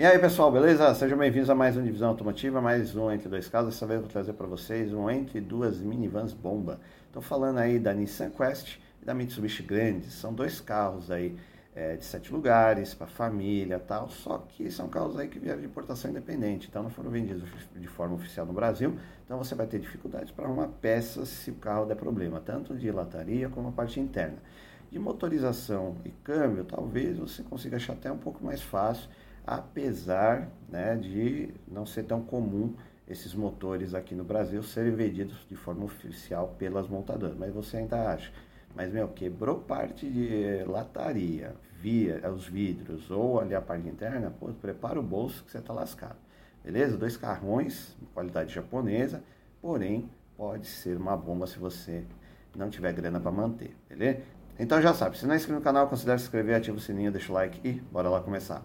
E 0.00 0.06
aí 0.06 0.18
pessoal, 0.18 0.50
beleza? 0.50 0.94
Sejam 0.94 1.18
bem-vindos 1.18 1.50
a 1.50 1.54
mais 1.54 1.76
um 1.76 1.82
Divisão 1.82 2.08
Automotiva, 2.08 2.58
mais 2.58 2.96
um 2.96 3.10
Entre 3.10 3.28
Dois 3.28 3.50
Carros. 3.50 3.74
Dessa 3.74 3.86
vez 3.86 3.98
eu 3.98 4.04
vou 4.04 4.10
trazer 4.10 4.32
para 4.32 4.46
vocês 4.46 4.94
um 4.94 5.10
Entre 5.10 5.42
Duas 5.42 5.78
Minivans 5.82 6.32
Bomba. 6.32 6.80
Estou 7.06 7.20
falando 7.20 7.58
aí 7.58 7.78
da 7.78 7.92
Nissan 7.92 8.30
Quest 8.30 8.78
e 9.02 9.04
da 9.04 9.12
Mitsubishi 9.12 9.62
Grande. 9.62 10.10
São 10.10 10.32
dois 10.32 10.58
carros 10.58 11.10
aí 11.10 11.36
é, 11.74 11.96
de 11.96 12.04
sete 12.06 12.32
lugares, 12.32 12.94
para 12.94 13.08
família 13.08 13.78
tal, 13.78 14.08
só 14.08 14.38
que 14.38 14.70
são 14.70 14.88
carros 14.88 15.18
aí 15.18 15.28
que 15.28 15.38
vieram 15.38 15.60
de 15.60 15.66
importação 15.66 16.10
independente, 16.10 16.68
então 16.70 16.82
não 16.82 16.88
foram 16.88 17.10
vendidos 17.10 17.46
de 17.76 17.86
forma 17.86 18.14
oficial 18.14 18.46
no 18.46 18.54
Brasil, 18.54 18.96
então 19.26 19.36
você 19.36 19.54
vai 19.54 19.66
ter 19.66 19.80
dificuldades 19.80 20.30
para 20.30 20.46
arrumar 20.46 20.68
peças 20.80 21.28
se 21.28 21.50
o 21.50 21.56
carro 21.56 21.84
der 21.84 21.96
problema, 21.96 22.40
tanto 22.40 22.74
de 22.74 22.90
lataria 22.90 23.50
como 23.50 23.68
a 23.68 23.72
parte 23.72 24.00
interna. 24.00 24.38
De 24.90 24.98
motorização 24.98 25.96
e 26.06 26.08
câmbio, 26.08 26.64
talvez 26.64 27.18
você 27.18 27.42
consiga 27.42 27.76
achar 27.76 27.92
até 27.92 28.10
um 28.10 28.16
pouco 28.16 28.42
mais 28.42 28.62
fácil, 28.62 29.10
apesar 29.50 30.48
né, 30.68 30.94
de 30.94 31.52
não 31.66 31.84
ser 31.84 32.04
tão 32.04 32.22
comum 32.22 32.72
esses 33.08 33.34
motores 33.34 33.94
aqui 33.94 34.14
no 34.14 34.22
Brasil 34.22 34.62
serem 34.62 34.94
vendidos 34.94 35.44
de 35.48 35.56
forma 35.56 35.84
oficial 35.84 36.54
pelas 36.56 36.86
montadoras. 36.86 37.36
Mas 37.36 37.52
você 37.52 37.78
ainda 37.78 38.12
acha. 38.12 38.30
Mas, 38.76 38.92
meu, 38.92 39.08
quebrou 39.08 39.56
parte 39.56 40.08
de 40.08 40.62
lataria, 40.68 41.56
via 41.80 42.30
os 42.30 42.46
vidros 42.46 43.10
ou 43.10 43.40
ali 43.40 43.52
a 43.52 43.60
parte 43.60 43.88
interna, 43.88 44.32
pô, 44.38 44.46
prepara 44.52 45.00
o 45.00 45.02
bolso 45.02 45.42
que 45.42 45.50
você 45.50 45.60
tá 45.60 45.72
lascado. 45.72 46.16
Beleza? 46.62 46.96
Dois 46.96 47.16
carrões, 47.16 47.96
qualidade 48.14 48.54
japonesa, 48.54 49.20
porém 49.60 50.08
pode 50.36 50.68
ser 50.68 50.96
uma 50.96 51.16
bomba 51.16 51.48
se 51.48 51.58
você 51.58 52.04
não 52.56 52.70
tiver 52.70 52.92
grana 52.92 53.18
para 53.18 53.32
manter, 53.32 53.74
beleza? 53.88 54.20
Então 54.56 54.80
já 54.80 54.94
sabe, 54.94 55.18
se 55.18 55.26
não 55.26 55.32
é 55.32 55.36
inscrito 55.36 55.58
no 55.58 55.64
canal, 55.64 55.88
considere 55.88 56.18
se 56.18 56.26
inscrever, 56.26 56.54
ativa 56.54 56.76
o 56.76 56.80
sininho, 56.80 57.10
deixa 57.10 57.32
o 57.32 57.34
like 57.34 57.66
e 57.66 57.72
bora 57.90 58.08
lá 58.08 58.20
começar. 58.20 58.62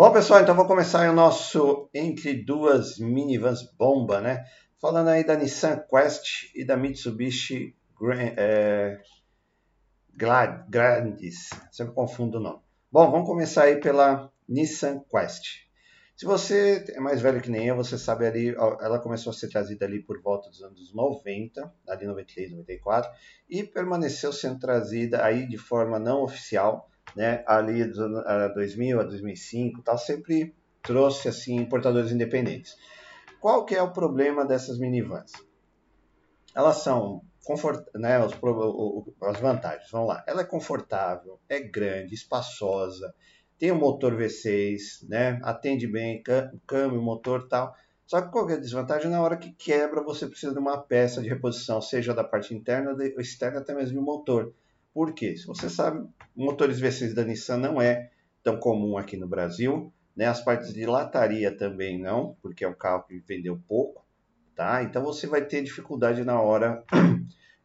Bom, 0.00 0.12
pessoal, 0.12 0.40
então 0.40 0.54
vou 0.54 0.64
começar 0.64 1.10
o 1.10 1.12
nosso 1.12 1.90
Entre 1.92 2.32
Duas 2.32 2.98
Minivans 2.98 3.62
Bomba, 3.78 4.18
né? 4.18 4.44
Falando 4.80 5.08
aí 5.08 5.26
da 5.26 5.36
Nissan 5.36 5.84
Quest 5.90 6.54
e 6.54 6.64
da 6.64 6.74
Mitsubishi 6.74 7.76
Grand, 8.00 8.32
é, 8.34 8.98
Grandes, 10.14 11.50
sempre 11.70 11.94
confundo 11.94 12.38
o 12.38 12.40
nome. 12.40 12.60
Bom, 12.92 13.10
vamos 13.10 13.26
começar 13.26 13.64
aí 13.64 13.80
pela 13.80 14.30
Nissan 14.48 15.00
Quest. 15.10 15.68
Se 16.16 16.26
você 16.26 16.84
é 16.88 17.00
mais 17.00 17.22
velho 17.22 17.40
que 17.40 17.50
nem 17.50 17.68
eu, 17.68 17.76
você 17.76 17.96
sabe 17.96 18.26
ali, 18.26 18.48
ela 18.48 18.98
começou 18.98 19.30
a 19.30 19.32
ser 19.32 19.48
trazida 19.48 19.86
ali 19.86 20.02
por 20.02 20.20
volta 20.20 20.50
dos 20.50 20.62
anos 20.62 20.92
90, 20.92 21.72
ali 21.88 22.06
93, 22.06 22.50
94, 22.50 23.10
e 23.48 23.64
permaneceu 23.64 24.30
sendo 24.30 24.58
trazida 24.58 25.24
aí 25.24 25.48
de 25.48 25.56
forma 25.56 25.98
não 25.98 26.22
oficial, 26.22 26.90
né, 27.16 27.42
ali 27.46 27.84
dos 27.84 27.98
anos 27.98 28.22
2000 28.54 29.00
a 29.00 29.04
2005, 29.04 29.82
tal, 29.82 29.96
sempre 29.96 30.54
trouxe 30.82 31.28
assim 31.28 31.56
importadores 31.56 32.12
independentes. 32.12 32.76
Qual 33.40 33.64
que 33.64 33.74
é 33.74 33.82
o 33.82 33.92
problema 33.92 34.44
dessas 34.44 34.78
minivans? 34.78 35.32
Elas 36.54 36.82
são 36.82 37.22
confort, 37.50 37.84
né, 37.96 38.24
os, 38.24 38.32
as 39.22 39.40
vantagens, 39.40 39.90
vamos 39.90 40.08
lá. 40.08 40.22
Ela 40.24 40.42
é 40.42 40.44
confortável, 40.44 41.40
é 41.48 41.58
grande, 41.58 42.14
espaçosa, 42.14 43.12
tem 43.58 43.72
um 43.72 43.78
motor 43.78 44.16
V6, 44.16 45.08
né, 45.08 45.40
atende 45.42 45.88
bem, 45.88 46.22
câmbio, 46.64 47.02
motor 47.02 47.48
tal. 47.48 47.74
Só 48.06 48.20
que 48.20 48.30
qual 48.30 48.48
é 48.50 48.56
desvantagem? 48.56 49.10
Na 49.10 49.20
hora 49.20 49.36
que 49.36 49.52
quebra, 49.52 50.00
você 50.02 50.28
precisa 50.28 50.52
de 50.52 50.60
uma 50.60 50.78
peça 50.78 51.20
de 51.20 51.28
reposição, 51.28 51.80
seja 51.82 52.14
da 52.14 52.22
parte 52.22 52.54
interna 52.54 52.92
ou 52.92 53.20
externa, 53.20 53.58
até 53.58 53.74
mesmo 53.74 53.98
do 53.98 54.04
motor. 54.04 54.52
Por 54.94 55.12
quê? 55.12 55.36
Se 55.36 55.46
você 55.46 55.68
sabe, 55.68 56.08
motores 56.34 56.80
V6 56.80 57.14
da 57.14 57.24
Nissan 57.24 57.58
não 57.58 57.82
é 57.82 58.10
tão 58.44 58.58
comum 58.58 58.96
aqui 58.96 59.16
no 59.16 59.28
Brasil. 59.28 59.92
Né? 60.16 60.26
As 60.26 60.40
partes 60.40 60.72
de 60.72 60.86
lataria 60.86 61.56
também 61.56 62.00
não, 62.00 62.36
porque 62.42 62.64
é 62.64 62.68
um 62.68 62.74
carro 62.74 63.04
que 63.04 63.18
vendeu 63.20 63.60
pouco. 63.68 64.04
Tá? 64.56 64.82
Então 64.82 65.04
você 65.04 65.26
vai 65.26 65.44
ter 65.44 65.62
dificuldade 65.62 66.24
na 66.24 66.40
hora 66.40 66.84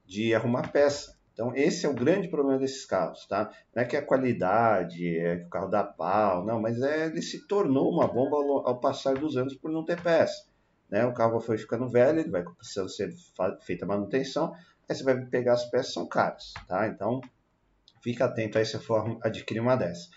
de 0.05 0.33
arrumar 0.33 0.71
peça. 0.71 1.15
Então 1.33 1.53
esse 1.53 1.85
é 1.85 1.89
o 1.89 1.93
grande 1.93 2.29
problema 2.29 2.59
desses 2.59 2.85
carros, 2.85 3.25
tá? 3.27 3.51
Não 3.75 3.83
é 3.83 3.85
que 3.85 3.97
a 3.97 4.05
qualidade, 4.05 5.17
é 5.17 5.37
que 5.37 5.45
o 5.45 5.49
carro 5.49 5.67
dá 5.67 5.83
pau, 5.83 6.45
não, 6.45 6.61
mas 6.61 6.81
é, 6.81 7.07
ele 7.07 7.21
se 7.21 7.45
tornou 7.45 7.91
uma 7.91 8.07
bomba 8.07 8.37
ao, 8.37 8.67
ao 8.69 8.79
passar 8.79 9.15
dos 9.15 9.35
anos 9.35 9.53
por 9.55 9.69
não 9.69 9.83
ter 9.83 10.01
peça. 10.01 10.45
Né? 10.89 11.05
O 11.05 11.13
carro 11.13 11.39
foi 11.41 11.57
ficando 11.57 11.89
velho, 11.89 12.19
ele 12.19 12.29
vai 12.29 12.43
precisando 12.43 12.89
ser 12.89 13.13
feita 13.63 13.85
manutenção, 13.85 14.53
aí 14.87 14.95
você 14.95 15.03
vai 15.03 15.25
pegar 15.25 15.53
as 15.53 15.69
peças, 15.69 15.93
são 15.93 16.07
caras, 16.07 16.53
tá? 16.67 16.87
Então 16.87 17.19
fica 18.01 18.25
atento 18.25 18.57
aí 18.57 18.65
se 18.65 18.79
for 18.79 19.17
adquirir 19.21 19.59
uma 19.59 19.75
dessa. 19.75 20.07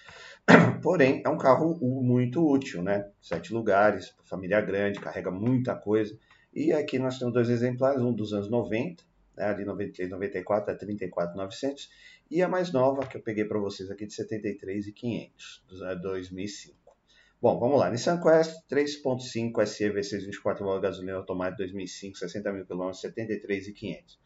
Porém, 0.82 1.22
é 1.24 1.28
um 1.28 1.38
carro 1.38 1.78
muito 1.80 2.46
útil, 2.46 2.82
né? 2.82 3.10
Sete 3.20 3.52
lugares, 3.52 4.14
família 4.24 4.60
grande, 4.60 5.00
carrega 5.00 5.30
muita 5.30 5.74
coisa. 5.74 6.16
E 6.54 6.72
aqui 6.72 6.98
nós 6.98 7.18
temos 7.18 7.34
dois 7.34 7.48
exemplares, 7.48 8.00
um 8.00 8.12
dos 8.12 8.32
anos 8.32 8.50
90, 8.50 9.02
ali 9.44 9.64
93, 9.64 10.10
94, 10.10 10.72
é 10.72 10.76
34,900, 10.76 11.90
e 12.30 12.42
a 12.42 12.48
mais 12.48 12.72
nova 12.72 13.06
que 13.06 13.16
eu 13.16 13.22
peguei 13.22 13.44
para 13.44 13.58
vocês 13.58 13.90
aqui 13.90 14.06
de 14.06 14.14
73,500, 14.14 15.64
2005. 16.02 16.76
Bom, 17.40 17.58
vamos 17.58 17.78
lá. 17.78 17.88
Nissan 17.88 18.20
Quest 18.20 18.68
3.5 18.68 19.64
SE 19.64 19.90
V6 19.90 20.26
24 20.26 20.64
válvulas 20.64 20.82
gasolina 20.82 21.18
automática 21.18 21.58
2005, 21.58 22.18
60 22.18 22.52
mil 22.52 22.66
km, 22.66 22.92
73,500. 22.92 24.18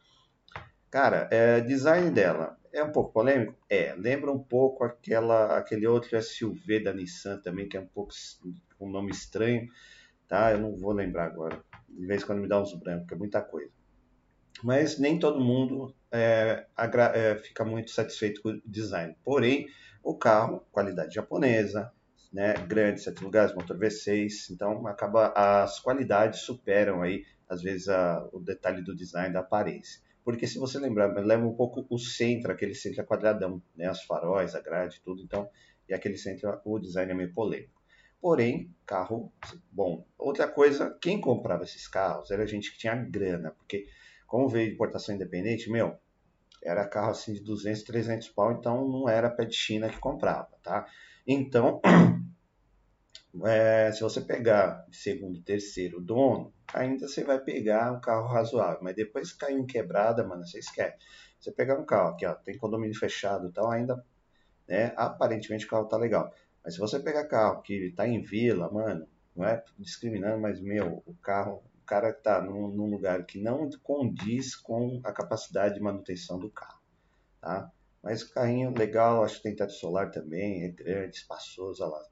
Cara, 0.91 1.29
é, 1.31 1.61
design 1.61 2.11
dela 2.11 2.59
é 2.73 2.83
um 2.83 2.91
pouco 2.91 3.13
polêmico? 3.13 3.55
É, 3.69 3.95
lembra 3.95 4.33
um 4.33 4.43
pouco 4.43 4.85
aquela, 4.85 5.59
aquele 5.59 5.87
outro 5.87 6.21
SUV 6.23 6.81
da 6.81 6.93
Nissan 6.93 7.39
também, 7.39 7.69
que 7.69 7.77
é 7.77 7.81
um 7.81 7.87
pouco 7.87 8.13
um 8.81 8.89
nome 8.89 9.11
estranho, 9.11 9.69
tá? 10.27 10.53
Eu 10.53 10.59
não 10.59 10.75
vou 10.75 10.93
lembrar 10.93 11.27
agora. 11.27 11.63
De 11.89 12.07
vez 12.07 12.23
em 12.23 12.27
quando 12.27 12.41
me 12.41 12.49
dá 12.49 12.61
uns 12.61 12.75
brancos, 12.75 13.13
é 13.13 13.15
muita 13.15 13.43
coisa. 13.43 13.71
Mas 14.63 14.99
nem 14.99 15.19
todo 15.19 15.41
mundo 15.41 15.95
é, 16.11 16.67
é, 17.15 17.35
fica 17.37 17.65
muito 17.65 17.91
satisfeito 17.91 18.41
com 18.43 18.51
o 18.51 18.61
design. 18.65 19.17
Porém, 19.25 19.69
o 20.03 20.17
carro, 20.17 20.65
qualidade 20.71 21.15
japonesa, 21.15 21.93
né, 22.33 22.55
grande, 22.67 23.03
sete 23.03 23.23
lugares, 23.23 23.55
motor 23.55 23.79
V6, 23.79 24.51
então 24.51 24.87
acaba 24.87 25.33
as 25.35 25.79
qualidades 25.81 26.41
superam 26.41 27.03
aí 27.03 27.25
às 27.49 27.63
vezes 27.63 27.89
a, 27.89 28.27
o 28.33 28.41
detalhe 28.41 28.83
do 28.83 28.97
design 28.97 29.33
da 29.33 29.41
aparência. 29.41 30.01
Porque 30.25 30.47
se 30.47 30.59
você 30.59 30.79
lembrar, 30.79 31.13
leva 31.23 31.45
um 31.45 31.55
pouco 31.55 31.85
o 31.91 31.99
centro, 31.99 32.53
aquele 32.53 32.75
centro 32.75 33.05
quadradão, 33.05 33.61
né? 33.77 33.87
As 33.87 34.03
faróis, 34.05 34.55
a 34.55 34.61
grade, 34.61 35.01
tudo. 35.05 35.21
Então, 35.21 35.51
e 35.89 35.93
aquele 35.93 36.17
centro, 36.17 36.61
o 36.65 36.79
design 36.79 37.11
é 37.11 37.15
meio 37.15 37.35
polêmico. 37.35 37.83
Porém, 38.21 38.73
carro 38.87 39.33
bom. 39.71 40.07
Outra 40.17 40.47
coisa, 40.47 40.97
quem 41.01 41.21
comprava 41.21 41.65
esses 41.65 41.89
carros 41.89 42.31
era 42.31 42.47
gente 42.47 42.71
que 42.71 42.79
tinha 42.79 42.95
grana, 42.95 43.51
porque 43.51 43.89
como 44.33 44.49
veio 44.49 44.69
de 44.69 44.75
importação 44.77 45.15
independente, 45.15 45.71
meu, 45.71 45.95
era 46.65 46.89
carro 46.89 47.11
assim 47.11 47.35
de 47.35 47.41
200, 47.41 47.83
300 47.83 48.31
pau, 48.31 48.51
então 48.51 48.89
não 48.89 49.07
era 49.07 49.29
pé 49.29 49.45
de 49.45 49.55
China 49.55 49.91
que 49.91 49.99
comprava, 49.99 50.49
tá? 50.63 50.87
Então, 51.27 51.83
é, 53.45 53.93
se 53.93 54.01
você 54.01 54.23
pegar 54.23 54.87
segundo, 54.91 55.39
terceiro 55.43 56.01
dono, 56.01 56.51
ainda 56.73 57.07
você 57.07 57.23
vai 57.23 57.41
pegar 57.41 57.93
um 57.93 58.01
carro 58.01 58.27
razoável. 58.27 58.79
Mas 58.81 58.97
depois 58.97 59.35
caiu 59.35 59.59
em 59.59 59.67
quebrada, 59.67 60.27
mano, 60.27 60.47
você 60.47 60.61
esquece. 60.61 60.97
Você 61.39 61.53
pegar 61.53 61.79
um 61.79 61.85
carro 61.85 62.15
aqui, 62.15 62.25
ó, 62.25 62.33
tem 62.33 62.57
condomínio 62.57 62.99
fechado 62.99 63.49
e 63.49 63.53
tal, 63.53 63.71
ainda, 63.71 64.03
né, 64.67 64.95
aparentemente 64.97 65.67
o 65.67 65.69
carro 65.69 65.85
tá 65.85 65.99
legal. 65.99 66.33
Mas 66.65 66.73
se 66.73 66.81
você 66.81 66.99
pegar 66.99 67.27
carro 67.27 67.61
que 67.61 67.93
tá 67.95 68.09
em 68.09 68.23
vila, 68.23 68.73
mano, 68.73 69.07
não 69.37 69.45
é 69.45 69.63
discriminando, 69.79 70.41
mas, 70.41 70.59
meu, 70.59 71.03
o 71.05 71.15
carro, 71.17 71.63
cara 71.93 72.11
tá 72.11 72.41
num, 72.41 72.69
num 72.69 72.87
lugar 72.87 73.27
que 73.27 73.39
não 73.39 73.69
condiz 73.83 74.57
com 74.57 75.03
a 75.05 75.13
capacidade 75.13 75.75
de 75.75 75.81
manutenção 75.81 76.39
do 76.39 76.49
carro, 76.49 76.81
tá? 77.39 77.71
Mas 78.03 78.23
o 78.23 78.33
carrinho 78.33 78.75
legal, 78.75 79.23
acho 79.23 79.37
que 79.37 79.43
tem 79.43 79.55
teto 79.55 79.75
solar 79.75 80.11
também, 80.11 80.65
é 80.65 80.71
grande, 80.71 81.19
espaçoso, 81.19 81.85
lá. 81.85 82.03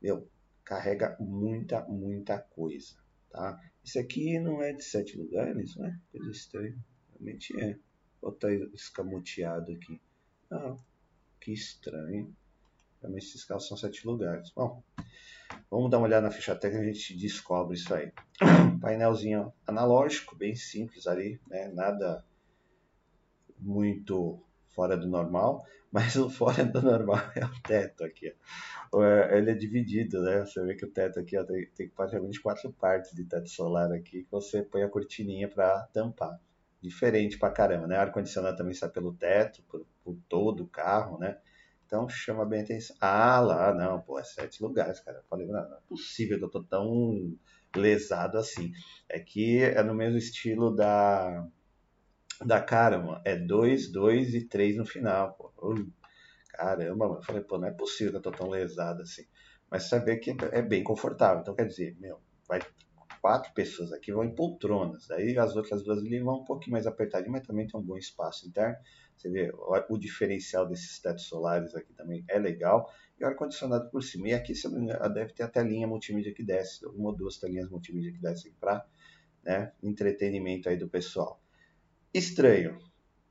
Meu, 0.00 0.28
carrega 0.62 1.16
muita, 1.18 1.82
muita 1.88 2.38
coisa. 2.38 2.94
Tá? 3.30 3.58
Isso 3.82 3.98
aqui 3.98 4.38
não 4.38 4.62
é 4.62 4.74
de 4.74 4.84
sete 4.84 5.16
lugares, 5.16 5.74
né? 5.76 5.98
Coisa 6.12 6.30
estranha. 6.30 6.76
Realmente 7.14 7.58
é. 7.58 7.78
Botar 8.20 8.52
escamoteado 8.52 9.72
aqui. 9.72 10.02
Ah, 10.50 10.76
que 11.40 11.50
estranho. 11.50 12.36
Realmente 13.00 13.26
esses 13.26 13.44
carros 13.44 13.66
são 13.66 13.76
sete 13.76 14.06
lugares. 14.06 14.50
Bom, 14.50 14.84
vamos 15.70 15.90
dar 15.90 15.98
uma 15.98 16.06
olhada 16.06 16.26
na 16.26 16.32
ficha 16.32 16.54
técnica 16.54 16.84
a 16.84 16.92
gente 16.92 17.16
descobre 17.16 17.76
isso 17.76 17.94
aí. 17.94 18.12
Painelzinho 18.80 19.52
analógico, 19.66 20.36
bem 20.36 20.54
simples 20.54 21.06
ali, 21.06 21.40
né? 21.48 21.68
Nada 21.68 22.24
muito 23.58 24.42
fora 24.74 24.96
do 24.96 25.06
normal, 25.06 25.64
mas 25.92 26.16
o 26.16 26.28
fora 26.28 26.64
do 26.64 26.82
normal 26.82 27.20
é 27.36 27.44
o 27.44 27.62
teto 27.62 28.04
aqui. 28.04 28.34
É, 28.94 29.38
ele 29.38 29.50
é 29.50 29.54
dividido, 29.54 30.20
né? 30.22 30.40
Você 30.40 30.62
vê 30.64 30.74
que 30.74 30.84
o 30.84 30.90
teto 30.90 31.20
aqui 31.20 31.38
ó, 31.38 31.44
tem, 31.44 31.66
tem 31.74 31.88
praticamente 31.88 32.40
quatro 32.40 32.72
partes 32.72 33.14
de 33.14 33.24
teto 33.24 33.48
solar 33.48 33.92
aqui 33.92 34.24
que 34.24 34.30
você 34.30 34.62
põe 34.62 34.82
a 34.82 34.88
cortininha 34.88 35.48
para 35.48 35.86
tampar. 35.92 36.38
Diferente 36.80 37.38
pra 37.38 37.50
caramba, 37.50 37.86
né? 37.86 37.96
Ar-condicionado 37.96 38.56
também 38.56 38.74
sai 38.74 38.90
pelo 38.90 39.14
teto, 39.14 39.62
por, 39.68 39.86
por, 40.02 40.16
todo 40.28 40.64
o 40.64 40.68
carro, 40.68 41.18
né? 41.18 41.38
Então 41.92 42.08
chama 42.08 42.46
bem 42.46 42.62
atenção. 42.62 42.96
Ah, 42.98 43.38
lá, 43.38 43.74
não, 43.74 44.00
pô, 44.00 44.18
é 44.18 44.24
sete 44.24 44.62
lugares, 44.62 44.98
cara. 45.00 45.18
Eu 45.18 45.24
falei, 45.24 45.46
não, 45.46 45.68
não 45.68 45.76
é 45.76 45.80
possível 45.86 46.38
que 46.38 46.44
eu 46.44 46.50
tô 46.50 46.62
tão 46.64 47.36
lesado 47.76 48.38
assim. 48.38 48.72
É 49.10 49.20
que 49.20 49.58
é 49.58 49.82
no 49.82 49.94
mesmo 49.94 50.16
estilo 50.16 50.74
da 50.74 51.46
da 52.42 52.62
Karma. 52.62 53.20
É 53.26 53.36
2, 53.36 53.92
2 53.92 54.32
e 54.32 54.48
3 54.48 54.78
no 54.78 54.86
final, 54.86 55.34
pô. 55.34 55.52
Uh, 55.58 55.92
caramba, 56.54 57.08
mano. 57.08 57.20
Eu 57.20 57.24
falei, 57.24 57.42
pô, 57.42 57.58
não 57.58 57.68
é 57.68 57.72
possível 57.72 58.12
que 58.12 58.16
eu 58.16 58.22
tô 58.22 58.30
tão 58.30 58.48
lesado 58.48 59.02
assim. 59.02 59.24
Mas 59.70 59.90
vê 59.90 60.16
que 60.16 60.34
é 60.50 60.62
bem 60.62 60.82
confortável. 60.82 61.42
Então, 61.42 61.54
quer 61.54 61.66
dizer, 61.66 61.94
meu, 62.00 62.22
vai 62.48 62.60
quatro 63.20 63.52
pessoas 63.52 63.92
aqui 63.92 64.10
vão 64.12 64.24
em 64.24 64.34
poltronas. 64.34 65.10
Aí 65.10 65.36
as 65.38 65.54
outras 65.54 65.82
duas 65.84 65.98
ali 65.98 66.20
vão 66.20 66.40
um 66.40 66.44
pouquinho 66.44 66.72
mais 66.72 66.86
apertadinho, 66.86 67.32
mas 67.32 67.46
também 67.46 67.66
tem 67.66 67.78
um 67.78 67.84
bom 67.84 67.98
espaço 67.98 68.48
interno. 68.48 68.76
Você 69.16 69.28
vê 69.28 69.52
o, 69.52 69.98
diferencial 69.98 70.66
desses 70.66 70.98
tetos 70.98 71.24
solares 71.24 71.74
aqui 71.74 71.92
também 71.92 72.24
é 72.28 72.38
legal. 72.38 72.92
E 73.18 73.24
o 73.24 73.26
ar-condicionado 73.26 73.88
por 73.90 74.02
cima. 74.02 74.28
E 74.28 74.34
aqui 74.34 74.54
você 74.54 74.68
deve 75.14 75.32
ter 75.32 75.44
a 75.44 75.48
telinha 75.48 75.86
multimídia 75.86 76.34
que 76.34 76.42
desce, 76.42 76.84
uma 76.86 77.10
ou 77.10 77.16
duas 77.16 77.38
telinhas 77.38 77.70
multimídia 77.70 78.12
que 78.12 78.18
descem 78.18 78.52
para 78.58 78.84
né, 79.44 79.72
entretenimento 79.82 80.68
aí 80.68 80.76
do 80.76 80.88
pessoal. 80.88 81.40
Estranho, 82.12 82.78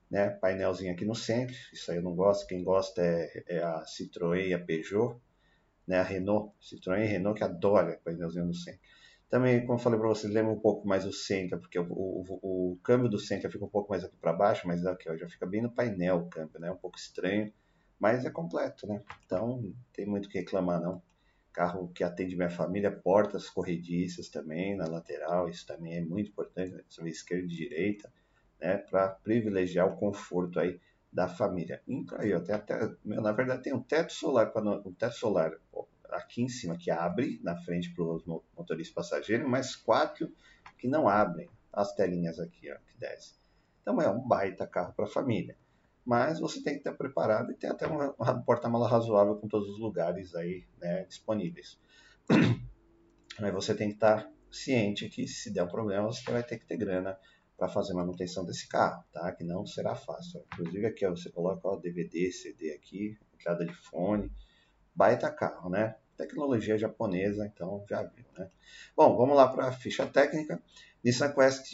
né? 0.10 0.30
Painelzinho 0.30 0.92
aqui 0.92 1.06
no 1.06 1.16
centro, 1.16 1.56
isso 1.72 1.92
aí 1.92 1.98
eu 1.98 2.04
não 2.04 2.16
gosto. 2.16 2.48
Quem 2.48 2.64
gosta 2.64 3.02
é, 3.02 3.44
é 3.48 3.64
a 3.64 3.84
Citroën 3.86 4.48
e 4.48 4.54
a 4.54 4.60
Peugeot, 4.60 5.20
né? 5.88 6.00
A 6.00 6.04
Renault, 6.04 6.54
Citroën 6.62 7.04
e 7.04 7.08
Renault 7.08 7.38
que 7.38 7.44
adora 7.44 8.00
painelzinho 8.04 8.46
no 8.46 8.54
centro. 8.54 8.82
Também, 9.32 9.62
como 9.62 9.80
eu 9.80 9.82
falei 9.82 9.98
para 9.98 10.10
vocês, 10.10 10.34
lembra 10.34 10.52
um 10.52 10.60
pouco 10.60 10.86
mais 10.86 11.06
o 11.06 11.14
Sentra, 11.14 11.58
porque 11.58 11.80
o, 11.80 11.86
o, 11.90 12.74
o, 12.74 12.80
câmbio 12.84 13.08
do 13.08 13.18
Sentra 13.18 13.50
fica 13.50 13.64
um 13.64 13.70
pouco 13.70 13.90
mais 13.90 14.04
aqui 14.04 14.18
para 14.18 14.34
baixo, 14.34 14.68
mas 14.68 14.86
aqui 14.86 15.10
ó, 15.10 15.16
já 15.16 15.26
fica 15.30 15.46
bem 15.46 15.62
no 15.62 15.72
painel 15.72 16.18
o 16.18 16.30
câmbio, 16.30 16.60
né? 16.60 16.70
Um 16.70 16.76
pouco 16.76 16.98
estranho, 16.98 17.50
mas 17.98 18.26
é 18.26 18.30
completo, 18.30 18.86
né? 18.86 19.02
Então, 19.26 19.74
tem 19.94 20.06
muito 20.06 20.26
o 20.26 20.30
que 20.30 20.38
reclamar, 20.38 20.82
não. 20.82 21.02
Carro 21.54 21.88
que 21.96 22.04
atende 22.04 22.36
minha 22.36 22.50
família, 22.50 22.92
portas 22.92 23.50
corrediças 23.50 24.28
também 24.28 24.76
na 24.76 24.86
lateral, 24.86 25.48
isso 25.48 25.66
também 25.66 25.96
é 25.96 26.02
muito 26.02 26.32
importante, 26.32 26.74
né? 26.74 26.84
Você 26.90 27.02
vê 27.02 27.10
esquerda 27.10 27.46
e 27.46 27.48
direita 27.48 28.12
né, 28.60 28.80
para 28.80 29.08
privilegiar 29.08 29.88
o 29.88 29.96
conforto 29.96 30.60
aí 30.60 30.78
da 31.10 31.30
família. 31.30 31.82
Então, 31.88 32.20
aí, 32.20 32.34
até, 32.34 32.54
até, 32.54 32.80
na 33.06 33.32
verdade, 33.32 33.64
tem 33.64 33.74
um 33.74 33.82
teto 33.82 34.12
solar, 34.12 34.52
um 34.86 34.94
teto 34.94 35.16
solar 35.16 35.54
aqui 36.12 36.42
em 36.42 36.50
cima 36.50 36.78
que 36.78 36.92
abre 36.92 37.40
na 37.44 37.56
frente 37.64 37.94
para 37.94 38.04
os 38.04 38.26
motoristas 38.26 38.94
passageiros, 38.94 39.48
mas 39.50 39.76
quatro 39.76 40.32
que 40.78 40.88
não 40.88 41.08
abrem 41.08 41.50
as 41.72 41.94
telinhas 41.94 42.40
aqui, 42.40 42.72
ó, 42.72 42.76
que 42.88 42.98
desce. 42.98 43.36
Então 43.82 44.02
é 44.02 44.10
um 44.10 44.28
baita 44.28 44.68
carro 44.68 44.94
para 44.94 45.08
família. 45.08 45.58
Mas 46.06 46.40
você 46.40 46.62
tem 46.62 46.74
que 46.74 46.80
estar 46.80 46.94
preparado 46.94 47.52
e 47.52 47.56
ter 47.56 47.68
até 47.68 47.86
uma 47.88 48.14
porta-mala 48.44 48.88
razoável 48.88 49.36
com 49.36 49.48
todos 49.48 49.70
os 49.70 49.80
lugares 49.80 50.36
aí 50.36 50.66
né, 50.80 51.04
disponíveis. 51.06 51.80
Mas 53.40 53.54
você 53.54 53.76
tem 53.76 53.90
que 53.90 53.94
estar 53.96 54.30
ciente 54.52 55.08
que 55.10 55.28
se 55.28 55.52
der 55.52 55.64
um 55.64 55.68
problema, 55.68 56.08
você 56.08 56.30
vai 56.30 56.44
ter 56.44 56.58
que 56.58 56.66
ter 56.66 56.78
grana 56.78 57.18
para 57.56 57.70
fazer 57.70 57.94
manutenção 57.94 58.44
desse 58.44 58.68
carro, 58.68 59.04
tá? 59.14 59.32
Que 59.32 59.44
não 59.44 59.66
será 59.66 59.96
fácil. 59.96 60.44
Inclusive 60.54 60.88
aqui 60.88 61.06
ó, 61.06 61.12
você 61.12 61.30
coloca 61.30 61.68
o 61.68 61.78
DVD, 61.78 62.32
CD 62.32 62.74
aqui, 62.74 63.18
entrada 63.36 63.66
de 63.66 63.74
fone, 63.74 64.32
baita 64.96 65.32
carro, 65.32 65.70
né? 65.70 65.96
Tecnologia 66.22 66.78
japonesa, 66.78 67.48
então 67.48 67.84
já 67.90 68.04
viu, 68.04 68.26
né? 68.38 68.48
Bom, 68.96 69.18
vamos 69.18 69.36
lá 69.36 69.48
para 69.48 69.70
a 69.70 69.72
ficha 69.72 70.06
técnica. 70.06 70.62
Nissan 71.04 71.34
Quest, 71.34 71.74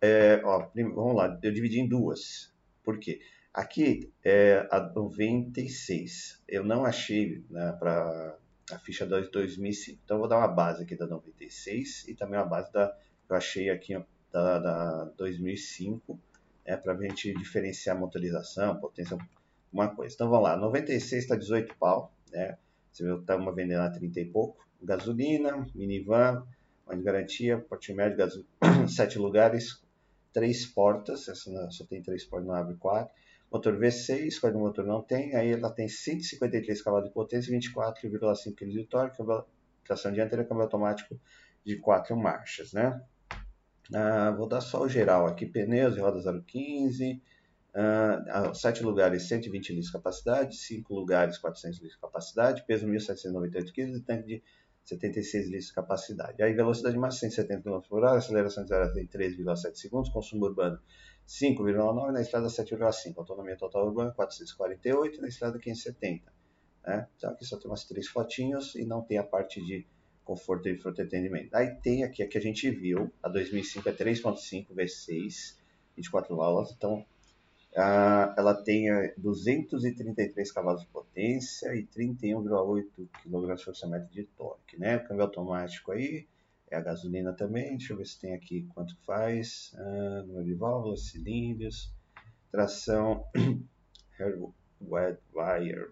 é, 0.00 0.40
ó, 0.44 0.68
vamos 0.74 1.16
lá, 1.16 1.36
eu 1.42 1.52
dividi 1.52 1.80
em 1.80 1.88
duas. 1.88 2.52
Por 2.84 3.00
quê? 3.00 3.20
Aqui 3.52 4.12
é 4.24 4.64
a 4.70 4.78
96. 4.78 6.40
Eu 6.46 6.62
não 6.62 6.84
achei 6.84 7.44
né, 7.50 7.76
para 7.80 8.38
a 8.70 8.78
ficha 8.78 9.04
2 9.04 9.28
2005. 9.28 10.00
Então 10.04 10.20
vou 10.20 10.28
dar 10.28 10.38
uma 10.38 10.46
base 10.46 10.84
aqui 10.84 10.94
da 10.94 11.08
96 11.08 12.06
e 12.06 12.14
também 12.14 12.38
uma 12.38 12.46
base 12.46 12.72
da 12.72 12.96
eu 13.28 13.36
achei 13.36 13.70
aqui 13.70 14.00
da, 14.32 14.58
da 14.58 15.04
2005, 15.16 16.18
né, 16.64 16.76
para 16.76 16.92
a 16.92 17.02
gente 17.02 17.32
diferenciar 17.34 17.98
motorização, 17.98 18.78
potência, 18.78 19.18
uma 19.72 19.88
coisa. 19.88 20.14
Então 20.14 20.30
vamos 20.30 20.44
lá, 20.44 20.56
96 20.56 21.24
está 21.24 21.34
18 21.34 21.74
pau, 21.76 22.12
né? 22.30 22.56
Você 22.92 23.04
viu 23.04 23.20
está 23.20 23.36
uma 23.36 23.54
vendendo 23.54 23.80
a 23.80 23.90
30 23.90 24.20
e 24.20 24.24
pouco. 24.26 24.66
Gasolina, 24.82 25.66
minivan, 25.74 26.46
uma 26.86 26.96
de 26.96 27.02
garantia, 27.02 27.58
porte 27.58 27.92
médio, 27.92 28.16
gasol... 28.16 28.44
7 28.88 29.18
lugares, 29.20 29.82
3 30.32 30.66
portas, 30.66 31.28
essa 31.28 31.70
só 31.70 31.84
tem 31.84 32.02
3 32.02 32.24
portas, 32.24 32.48
não 32.48 32.54
abre 32.54 32.76
4. 32.76 33.12
Motor 33.52 33.78
V6, 33.78 34.40
quando 34.40 34.56
o 34.56 34.60
motor 34.60 34.86
não 34.86 35.02
tem, 35.02 35.34
aí 35.34 35.50
ela 35.50 35.70
tem 35.70 35.88
153 35.88 36.82
cavalos 36.82 37.08
de 37.08 37.14
potência 37.14 37.52
e 37.52 37.58
24,5 37.58 38.54
kg 38.54 38.70
de 38.70 38.84
torque, 38.84 39.22
tração 39.84 40.12
dianteira, 40.12 40.44
câmbio 40.44 40.62
automático 40.62 41.18
de 41.64 41.76
4 41.76 42.16
marchas, 42.16 42.72
né? 42.72 43.02
Ah, 43.92 44.30
vou 44.30 44.46
dar 44.46 44.60
só 44.60 44.82
o 44.82 44.88
geral 44.88 45.26
aqui: 45.26 45.46
pneus 45.46 45.96
e 45.96 46.00
roda 46.00 46.20
015, 46.46 47.20
ah, 47.74 48.52
7 48.54 48.82
lugares 48.82 49.28
120 49.28 49.70
litros 49.70 49.86
de 49.86 49.92
capacidade, 49.92 50.56
5 50.56 50.94
lugares 50.94 51.38
400 51.38 51.78
litros 51.78 51.94
de 51.94 52.00
capacidade, 52.00 52.64
peso 52.66 52.86
1.798 52.86 53.72
kg 53.72 53.96
e 53.96 54.00
tanque 54.00 54.26
de 54.26 54.42
76 54.84 55.46
litros 55.46 55.66
de 55.66 55.74
capacidade. 55.74 56.42
Aí 56.42 56.52
velocidade 56.52 56.98
máxima 56.98 57.30
170 57.30 57.62
km 57.62 57.80
por 57.88 58.04
hora, 58.04 58.18
aceleração 58.18 58.64
de 58.64 58.70
0 58.70 58.84
a 58.84 58.92
3,7 58.92 59.74
segundos, 59.74 60.10
consumo 60.10 60.46
urbano 60.46 60.80
5,9 61.28 62.10
na 62.10 62.20
estrada 62.20 62.48
7,5, 62.48 63.14
autonomia 63.16 63.56
total 63.56 63.86
urbana 63.86 64.10
448 64.10 65.20
na 65.20 65.28
estrada 65.28 65.58
570. 65.58 66.32
Né? 66.84 67.06
Então 67.16 67.30
aqui 67.30 67.44
só 67.44 67.56
tem 67.56 67.70
umas 67.70 67.84
três 67.84 68.08
fotinhos 68.08 68.74
e 68.74 68.84
não 68.84 69.00
tem 69.02 69.18
a 69.18 69.22
parte 69.22 69.64
de 69.64 69.86
conforto 70.24 70.68
e 70.68 70.72
entretenimento. 70.72 71.56
Aí 71.56 71.74
tem 71.76 72.02
aqui 72.02 72.22
a 72.22 72.28
que 72.28 72.36
a 72.36 72.40
gente 72.40 72.68
viu, 72.70 73.12
a 73.22 73.28
2005 73.28 73.88
é 73.88 73.92
3.5 73.92 74.74
V6, 74.74 75.56
24 75.96 76.36
válvulas, 76.36 76.72
então 76.72 77.06
uh, 77.76 78.34
ela 78.36 78.54
tem 78.54 78.88
233 79.16 80.52
cavalos 80.52 80.82
de 80.82 80.88
potência 80.88 81.74
e 81.74 81.86
31,8 81.86 83.08
kg 83.22 84.08
de 84.10 84.24
torque, 84.36 84.78
né? 84.78 84.98
Câmbio 84.98 85.24
automático 85.24 85.92
aí, 85.92 86.26
é 86.70 86.76
a 86.76 86.80
gasolina 86.80 87.32
também, 87.32 87.76
deixa 87.76 87.92
eu 87.92 87.96
ver 87.96 88.06
se 88.06 88.20
tem 88.20 88.34
aqui 88.34 88.68
quanto 88.74 88.96
faz, 89.04 89.72
uh, 89.74 90.26
número 90.26 90.44
de 90.44 90.54
válvulas, 90.54 91.06
cilindros, 91.06 91.92
tração, 92.50 93.24
wire, 94.80 95.90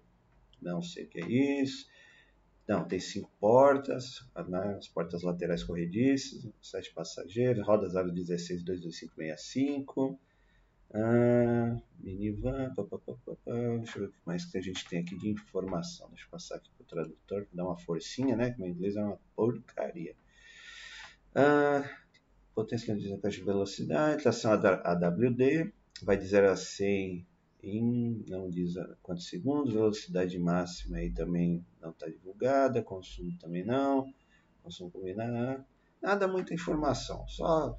não 0.62 0.82
sei 0.82 1.04
o 1.04 1.08
que 1.08 1.20
é 1.20 1.26
isso, 1.62 1.87
não, 2.68 2.87
tem 2.87 3.00
cinco 3.00 3.30
portas, 3.40 4.28
né, 4.47 4.76
as 4.78 4.87
portas 4.88 5.23
laterais 5.23 5.64
corrediças, 5.64 6.47
sete 6.61 6.92
passageiros, 6.92 7.66
rodas 7.66 7.97
aro 7.97 8.12
16 8.12 8.62
22565, 8.62 10.20
ah, 10.95 11.76
minivan, 12.00 12.75
pá, 12.75 12.85
pá, 12.85 12.99
pá, 12.99 13.14
deixa 13.45 13.99
eu 13.99 14.02
ver 14.02 14.09
o 14.09 14.12
que 14.12 14.18
mais 14.25 14.45
que 14.45 14.59
a 14.59 14.61
gente 14.61 14.88
tem 14.88 15.00
aqui 15.00 15.16
de 15.16 15.28
informação. 15.28 16.09
Deixa 16.09 16.25
eu 16.25 16.30
passar 16.30 16.57
aqui 16.57 16.71
para 16.76 16.85
o 16.85 16.87
tradutor, 16.87 17.47
dar 17.52 17.64
uma 17.64 17.76
forcinha, 17.76 18.37
né? 18.37 18.52
Que 18.52 18.61
meu 18.61 18.71
inglês 18.71 18.97
é 18.97 19.02
uma 19.02 19.18
porcaria. 19.37 20.16
Ah, 21.35 21.85
potência 22.54 22.97
de 22.97 23.45
velocidade, 23.45 24.23
tração 24.23 24.52
AWD, 24.52 25.73
vai 26.02 26.16
de 26.16 26.26
0 26.26 26.50
a 26.50 26.57
100 26.57 27.26
em 27.62 28.25
não 28.28 28.49
diz 28.49 28.75
quantos 29.02 29.28
segundos, 29.28 29.75
velocidade 29.75 30.38
máxima 30.38 30.99
aí 30.99 31.11
também 31.11 31.64
não 31.80 31.90
está 31.90 32.07
divulgada, 32.07 32.83
consumo 32.83 33.37
também 33.38 33.64
não, 33.64 34.12
consumo 34.62 34.90
combinado, 34.90 35.64
nada 36.00 36.28
muita 36.28 36.54
informação, 36.54 37.26
só 37.28 37.78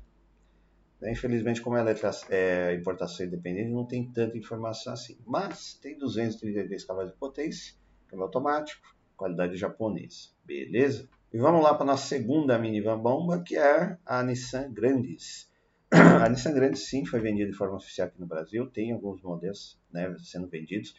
infelizmente 1.03 1.61
como 1.61 1.77
ela 1.77 1.91
é, 1.91 1.95
é 2.29 2.75
importação 2.75 3.25
independente 3.25 3.71
não 3.71 3.85
tem 3.85 4.11
tanta 4.11 4.37
informação 4.37 4.93
assim, 4.93 5.17
mas 5.25 5.75
tem 5.75 5.97
233 5.97 6.83
cavalos 6.83 7.11
de 7.11 7.17
potência, 7.17 7.75
câmbio 8.07 8.25
automático, 8.25 8.95
qualidade 9.15 9.55
japonesa, 9.55 10.29
beleza? 10.45 11.07
E 11.31 11.37
vamos 11.37 11.63
lá 11.63 11.73
para 11.73 11.83
a 11.83 11.87
nossa 11.87 12.07
segunda 12.07 12.57
minivan 12.57 12.97
bomba, 12.97 13.43
que 13.43 13.55
é 13.55 13.97
a 14.05 14.23
Nissan 14.23 14.73
Grandis. 14.73 15.47
A 15.91 16.27
Nissan 16.27 16.53
Grande 16.53 16.79
sim 16.79 17.05
foi 17.05 17.19
vendida 17.19 17.49
de 17.49 17.55
forma 17.55 17.75
oficial 17.75 18.07
aqui 18.07 18.19
no 18.19 18.25
Brasil, 18.25 18.67
tem 18.67 18.91
alguns 18.91 19.21
modelos 19.21 19.79
né, 19.91 20.15
sendo 20.19 20.47
vendidos. 20.47 20.95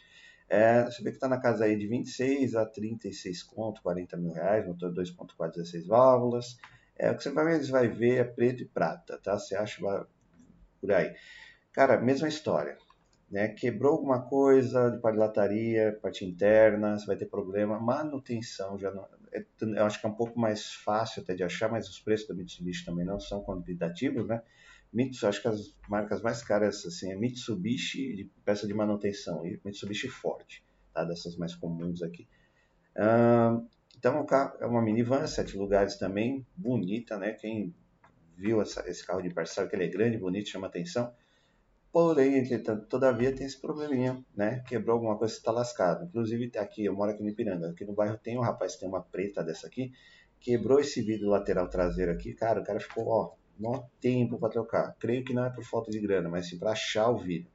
É, 0.49 0.85
você 0.85 1.02
vê 1.02 1.11
que 1.11 1.16
está 1.16 1.28
na 1.28 1.40
casa 1.40 1.64
aí 1.64 1.76
de 1.76 1.87
26 1.87 2.57
a 2.57 2.66
36 2.66 3.42
conto, 3.45 3.83
40 3.83 4.16
mil 4.16 4.33
reais, 4.33 4.66
motor 4.66 4.92
2.4, 4.92 5.52
16 5.52 5.87
válvulas. 5.87 6.57
É, 7.00 7.11
o 7.11 7.16
que 7.16 7.23
você 7.23 7.30
vai, 7.30 7.59
vai 7.59 7.88
ver 7.88 8.19
é 8.19 8.25
preto 8.25 8.62
e 8.62 8.66
prata, 8.66 9.19
tá? 9.19 9.38
Você 9.38 9.57
acha 9.57 9.80
por 10.80 10.92
aí. 10.92 11.14
Cara, 11.73 11.99
mesma 11.99 12.28
história. 12.28 12.76
né? 13.30 13.49
Quebrou 13.49 13.92
alguma 13.92 14.23
coisa 14.23 14.90
de 14.90 14.99
parte 14.99 15.14
de 15.14 15.21
lataria, 15.21 15.99
parte 16.02 16.26
interna, 16.26 16.99
você 16.99 17.07
vai 17.07 17.16
ter 17.16 17.26
problema. 17.26 17.80
Manutenção 17.80 18.78
já 18.78 18.90
não, 18.90 19.09
é, 19.33 19.42
eu 19.62 19.87
acho 19.87 19.99
que 19.99 20.07
é 20.07 20.11
um 20.11 20.14
pouco 20.14 20.38
mais 20.38 20.75
fácil 20.75 21.23
até 21.23 21.35
de 21.35 21.42
achar, 21.42 21.71
mas 21.71 21.88
os 21.88 21.99
preços 21.99 22.28
da 22.28 22.35
Mitsubishi 22.35 22.85
também 22.85 23.07
não 23.07 23.19
são 23.19 23.42
convidativos, 23.42 24.26
né? 24.28 24.42
Mitsubishi, 24.92 25.26
acho 25.26 25.42
que 25.42 25.49
as 25.49 25.75
marcas 25.88 26.21
mais 26.21 26.42
caras 26.42 26.85
assim 26.85 27.12
é 27.12 27.16
Mitsubishi 27.16 28.14
de 28.14 28.25
peça 28.45 28.66
de 28.66 28.75
manutenção 28.75 29.47
e 29.47 29.59
Mitsubishi 29.64 30.09
Ford, 30.09 30.62
tá? 30.92 31.02
Dessas 31.04 31.35
mais 31.37 31.54
comuns 31.54 32.02
aqui. 32.02 32.28
Uh, 32.95 33.66
então 34.00 34.26
é 34.59 34.64
uma 34.64 34.80
minivan, 34.80 35.26
sete 35.26 35.59
lugares 35.59 35.97
também, 35.97 36.47
bonita, 36.57 37.19
né? 37.19 37.33
Quem 37.33 37.75
viu 38.35 38.62
essa, 38.62 38.88
esse 38.88 39.07
carro 39.07 39.21
de 39.21 39.30
sabe 39.47 39.69
que 39.69 39.76
ele 39.76 39.85
é 39.85 39.88
grande, 39.88 40.16
bonito, 40.16 40.49
chama 40.49 40.69
atenção. 40.69 41.12
Porém, 41.92 42.38
entretanto, 42.38 42.87
todavia 42.87 43.35
tem 43.35 43.47
esse 43.47 43.61
probleminha, 43.61 44.25
né? 44.35 44.64
Quebrou 44.66 44.95
alguma 44.95 45.19
coisa, 45.19 45.35
está 45.35 45.52
lascado. 45.52 46.07
Inclusive, 46.07 46.50
aqui, 46.57 46.87
eu 46.87 46.95
moro 46.95 47.11
aqui 47.11 47.23
no 47.23 47.28
Ipiranga. 47.28 47.71
Aqui 47.71 47.85
no 47.85 47.92
bairro 47.92 48.16
tem 48.16 48.38
um 48.38 48.40
rapaz 48.40 48.76
tem 48.76 48.88
uma 48.88 49.02
preta 49.02 49.45
dessa 49.45 49.66
aqui. 49.66 49.92
Quebrou 50.40 50.80
esse 50.80 51.02
vidro 51.02 51.28
lateral 51.28 51.69
traseiro 51.69 52.11
aqui. 52.11 52.33
Cara, 52.33 52.61
o 52.61 52.64
cara 52.64 52.80
ficou, 52.80 53.07
ó, 53.07 53.35
mó 53.59 53.85
tempo 54.00 54.38
para 54.38 54.49
trocar. 54.49 54.97
Creio 54.99 55.23
que 55.23 55.35
não 55.35 55.45
é 55.45 55.50
por 55.50 55.62
falta 55.62 55.90
de 55.90 56.00
grana, 56.00 56.30
mas 56.30 56.49
sim 56.49 56.59
para 56.59 56.71
achar 56.71 57.11
o 57.11 57.19
vidro. 57.19 57.50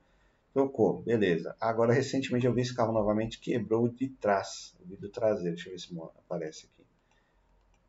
Trocou, 0.56 1.02
beleza. 1.02 1.54
Agora, 1.60 1.92
recentemente 1.92 2.46
eu 2.46 2.54
vi 2.54 2.62
esse 2.62 2.74
carro 2.74 2.94
novamente, 2.94 3.42
quebrou 3.42 3.90
de 3.90 4.08
trás, 4.08 4.74
o 4.80 4.88
vidro 4.88 5.10
traseiro. 5.10 5.54
Deixa 5.54 5.68
eu 5.68 5.74
ver 5.74 5.80
se 5.80 6.00
aparece 6.18 6.68
aqui. 6.68 6.88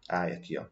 Ah, 0.09 0.29
é 0.29 0.35
aqui, 0.35 0.59
ó. 0.59 0.67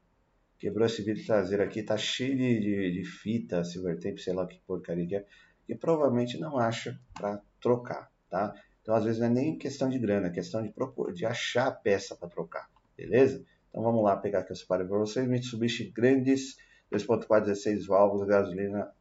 Quebrou 0.58 0.86
esse 0.86 1.02
vidro 1.02 1.24
traseiro 1.24 1.62
aqui, 1.62 1.84
tá 1.84 1.96
cheio 1.96 2.36
de, 2.36 2.58
de, 2.58 2.92
de 2.94 3.04
fita, 3.04 3.62
silver 3.62 3.96
tape, 4.00 4.20
sei 4.20 4.32
lá 4.32 4.44
que 4.44 4.60
porcaria 4.66 5.06
que 5.06 5.14
é 5.14 5.26
que 5.68 5.76
provavelmente 5.76 6.36
não 6.36 6.58
acha 6.58 6.98
para 7.14 7.40
trocar, 7.60 8.10
tá? 8.28 8.52
Então, 8.82 8.96
às 8.96 9.04
vezes, 9.04 9.20
não 9.20 9.28
é 9.28 9.30
nem 9.30 9.56
questão 9.56 9.88
de 9.88 10.00
grana, 10.00 10.26
é 10.26 10.30
questão 10.30 10.64
de, 10.64 10.72
procurar, 10.72 11.12
de 11.12 11.24
achar 11.24 11.68
a 11.68 11.72
peça 11.72 12.16
para 12.16 12.28
trocar, 12.28 12.68
beleza? 12.96 13.46
Então, 13.70 13.84
vamos 13.84 14.02
lá 14.02 14.16
pegar 14.16 14.40
aqui 14.40 14.52
os 14.52 14.64
pares 14.64 14.88
para 14.88 14.98
vocês. 14.98 15.28
Mitsubishi 15.28 15.92
Grandes 15.92 16.56
2.4, 16.92 17.42
16 17.42 17.86
válvulas, 17.86 18.26
gasolina 18.26 18.92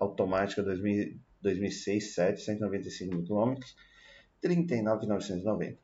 automática 0.00 0.62
2000, 0.62 1.20
2006, 1.40 2.14
7, 2.14 2.40
195 2.40 3.22
km, 3.22 3.54
39.990. 4.42 5.78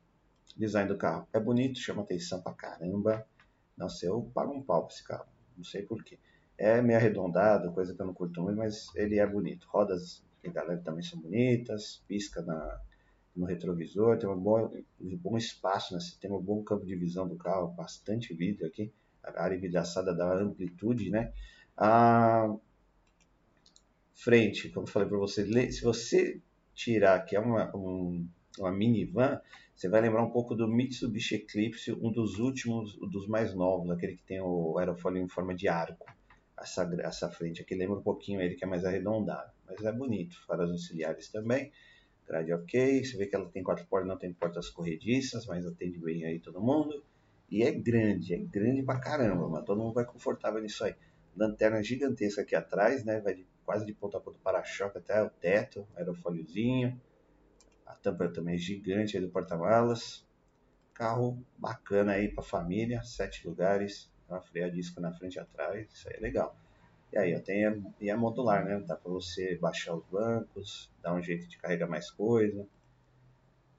Design 0.55 0.87
do 0.87 0.97
carro 0.97 1.27
é 1.33 1.39
bonito, 1.39 1.79
chama 1.79 2.01
atenção 2.01 2.41
pra 2.41 2.53
caramba. 2.53 3.27
Nossa, 3.77 4.05
eu 4.05 4.21
pago 4.33 4.53
um 4.53 4.63
pau 4.63 4.85
pra 4.85 4.93
esse 4.93 5.03
carro, 5.03 5.27
não 5.55 5.63
sei 5.63 5.83
porquê. 5.83 6.17
É 6.57 6.81
meio 6.81 6.97
arredondado, 6.97 7.71
coisa 7.71 7.93
que 7.93 8.01
eu 8.01 8.05
não 8.05 8.13
curto 8.13 8.41
muito, 8.41 8.57
mas 8.57 8.87
ele 8.95 9.19
é 9.19 9.27
bonito. 9.27 9.67
Rodas 9.69 10.23
que 10.41 10.49
galera 10.49 10.81
também 10.81 11.03
são 11.03 11.19
bonitas, 11.19 12.03
pisca 12.07 12.41
na, 12.41 12.81
no 13.35 13.45
retrovisor, 13.45 14.17
tem 14.17 14.29
um 14.29 14.37
bom, 14.37 14.71
um 14.99 15.17
bom 15.17 15.37
espaço, 15.37 15.93
né? 15.93 15.99
tem 16.19 16.31
um 16.31 16.41
bom 16.41 16.63
campo 16.63 16.85
de 16.85 16.95
visão 16.95 17.27
do 17.27 17.35
carro, 17.35 17.73
bastante 17.73 18.33
vidro 18.33 18.65
aqui, 18.65 18.91
a 19.23 19.43
área 19.43 19.55
envidraçada 19.55 20.13
dá 20.13 20.33
amplitude, 20.33 21.09
né? 21.09 21.33
A 21.75 22.55
frente, 24.17 24.69
como 24.69 24.85
eu 24.85 24.91
falei 24.91 25.07
para 25.07 25.17
você, 25.17 25.71
se 25.71 25.81
você 25.81 26.41
tirar 26.73 27.23
que 27.25 27.35
é 27.35 27.39
uma, 27.39 27.75
um, 27.75 28.27
uma 28.59 28.71
minivan, 28.71 29.39
você 29.75 29.87
vai 29.87 30.01
lembrar 30.01 30.23
um 30.23 30.31
pouco 30.31 30.55
do 30.55 30.67
Mitsubishi 30.67 31.35
Eclipse, 31.35 31.93
um 31.93 32.11
dos 32.11 32.39
últimos, 32.39 32.97
um 33.01 33.07
dos 33.07 33.27
mais 33.27 33.53
novos, 33.53 33.89
aquele 33.91 34.15
que 34.15 34.23
tem 34.23 34.41
o 34.41 34.77
aerofólio 34.77 35.21
em 35.21 35.27
forma 35.27 35.55
de 35.55 35.67
arco 35.67 36.05
essa, 36.59 36.89
essa 37.01 37.29
frente 37.29 37.61
aqui 37.61 37.75
lembra 37.75 37.97
um 37.97 38.03
pouquinho 38.03 38.41
ele 38.41 38.55
que 38.55 38.63
é 38.63 38.67
mais 38.67 38.83
arredondado, 38.83 39.51
mas 39.65 39.83
é 39.83 39.91
bonito. 39.91 40.43
Faras 40.45 40.69
auxiliares 40.71 41.29
também, 41.29 41.71
grade 42.27 42.51
ok. 42.51 43.03
Você 43.03 43.17
vê 43.17 43.27
que 43.27 43.35
ela 43.35 43.49
tem 43.49 43.63
quatro 43.63 43.85
portas, 43.85 44.07
não 44.07 44.17
tem 44.17 44.33
portas 44.33 44.69
corrediças, 44.69 45.45
mas 45.45 45.65
atende 45.65 45.99
bem 45.99 46.25
aí 46.25 46.39
todo 46.39 46.59
mundo. 46.59 47.03
E 47.49 47.63
é 47.63 47.71
grande, 47.71 48.33
é 48.33 48.37
grande 48.37 48.83
pra 48.83 48.99
caramba, 48.99 49.47
mas 49.47 49.63
todo 49.63 49.81
mundo 49.81 49.93
vai 49.93 50.05
confortável 50.05 50.61
nisso 50.61 50.83
aí. 50.83 50.95
Lanterna 51.35 51.81
gigantesca 51.83 52.41
aqui 52.41 52.55
atrás, 52.55 53.05
né? 53.05 53.21
Vai 53.21 53.35
de, 53.35 53.47
quase 53.67 53.85
de 53.85 53.93
ponta 53.93 54.17
a 54.17 54.19
ponta 54.19 54.39
para-choque 54.43 54.97
até 54.97 55.21
o 55.21 55.29
teto, 55.29 55.87
aerofóliozinho. 55.95 56.99
A 57.85 57.93
tampa 57.93 58.27
também 58.29 58.55
é 58.55 58.57
gigante 58.57 59.15
aí 59.15 59.21
do 59.21 59.29
porta-malas. 59.29 60.25
Carro 60.95 61.37
bacana 61.55 62.13
aí 62.13 62.27
para 62.27 62.43
família, 62.43 63.03
sete 63.03 63.47
lugares, 63.47 64.09
Tá? 64.27 64.41
Freio 64.41 64.65
a 64.65 64.69
disco 64.69 64.99
na 64.99 65.13
frente 65.13 65.35
e 65.35 65.39
atrás, 65.39 65.87
isso 65.91 66.07
aí 66.09 66.15
é 66.17 66.19
legal. 66.19 66.55
E 67.13 67.17
aí, 67.17 67.35
ó, 67.35 67.39
tem 67.39 67.63
e 68.01 68.09
é 68.09 68.15
modular, 68.15 68.65
né? 68.65 68.83
Dá 68.85 68.95
para 68.95 69.09
você 69.09 69.55
baixar 69.55 69.95
os 69.95 70.05
bancos, 70.07 70.91
dar 71.01 71.13
um 71.13 71.23
jeito 71.23 71.47
de 71.47 71.57
carregar 71.57 71.87
mais 71.87 72.11
coisa. 72.11 72.67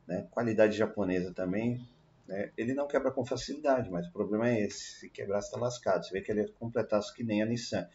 Né? 0.07 0.26
Qualidade 0.30 0.76
japonesa 0.76 1.35
também. 1.35 1.87
Né? 2.26 2.50
Ele 2.57 2.73
não 2.73 2.88
quebra 2.88 3.11
com 3.11 3.26
facilidade, 3.26 3.90
mas 3.90 4.07
o 4.07 4.12
problema 4.12 4.49
é 4.49 4.62
esse. 4.62 5.00
Se 5.00 5.11
quebrar, 5.11 5.42
você 5.42 5.49
está 5.49 5.61
lascado. 5.61 6.07
Você 6.07 6.12
vê 6.12 6.23
que 6.23 6.33
ele 6.33 6.40
é 6.40 6.49
completaço 6.59 7.14
que 7.14 7.23
nem 7.23 7.42
a 7.42 7.47
Nissan. 7.47 7.87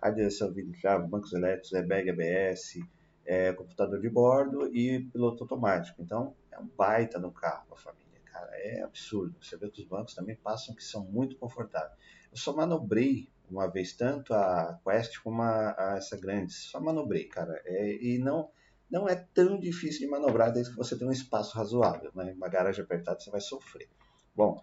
A 0.00 0.10
direção 0.10 0.52
trava, 0.80 1.06
bancos 1.06 1.32
elétricos, 1.32 1.72
airbag 1.72 2.10
ABS, 2.10 2.78
é, 3.24 3.52
computador 3.52 4.00
de 4.00 4.08
bordo 4.08 4.66
e 4.74 5.00
piloto 5.12 5.44
automático. 5.44 6.00
Então, 6.02 6.34
é 6.50 6.58
um 6.58 6.66
baita 6.76 7.18
no 7.18 7.32
carro 7.32 7.66
a 7.72 7.76
família 7.76 8.06
cara, 8.36 8.50
é 8.56 8.82
absurdo. 8.82 9.34
Você 9.42 9.56
vê 9.56 9.70
que 9.70 9.80
os 9.80 9.88
bancos 9.88 10.14
também 10.14 10.36
passam 10.36 10.74
que 10.74 10.84
são 10.84 11.04
muito 11.04 11.36
confortáveis. 11.36 11.98
Eu 12.30 12.36
só 12.36 12.54
manobrei 12.54 13.28
uma 13.50 13.70
vez 13.70 13.92
tanto 13.92 14.34
a 14.34 14.78
Quest 14.84 15.20
como 15.22 15.40
a, 15.42 15.74
a 15.78 15.96
essa 15.96 16.16
grande, 16.16 16.52
só 16.52 16.80
manobrei, 16.80 17.24
cara, 17.24 17.60
é, 17.64 17.96
e 18.02 18.18
não 18.18 18.50
não 18.88 19.08
é 19.08 19.16
tão 19.34 19.58
difícil 19.58 20.02
de 20.02 20.06
manobrar 20.06 20.52
desde 20.52 20.70
que 20.70 20.78
você 20.78 20.96
tenha 20.96 21.10
um 21.10 21.12
espaço 21.12 21.56
razoável, 21.56 22.12
né? 22.14 22.32
Uma 22.36 22.48
garagem 22.48 22.84
apertada 22.84 23.18
você 23.18 23.32
vai 23.32 23.40
sofrer. 23.40 23.88
Bom, 24.32 24.62